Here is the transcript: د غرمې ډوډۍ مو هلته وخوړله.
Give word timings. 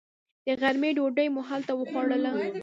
د 0.45 0.47
غرمې 0.61 0.89
ډوډۍ 0.97 1.27
مو 1.33 1.41
هلته 1.49 1.71
وخوړله. 1.75 2.31